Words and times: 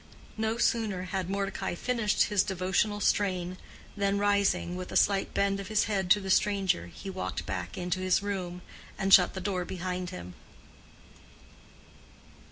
No 0.35 0.57
sooner 0.57 1.03
had 1.03 1.29
Mordecai 1.29 1.75
finished 1.75 2.23
his 2.23 2.41
devotional 2.41 2.99
strain, 2.99 3.59
than 3.95 4.17
rising, 4.17 4.75
with 4.75 4.91
a 4.91 4.95
slight 4.97 5.31
bend 5.35 5.59
of 5.59 5.67
his 5.67 5.83
head 5.83 6.09
to 6.09 6.19
the 6.19 6.31
stranger, 6.31 6.87
he 6.87 7.07
walked 7.11 7.45
back 7.45 7.77
into 7.77 7.99
his 7.99 8.23
room, 8.23 8.63
and 8.97 9.13
shut 9.13 9.35
the 9.35 9.39
door 9.39 9.63
behind 9.63 10.09
him. 10.09 10.33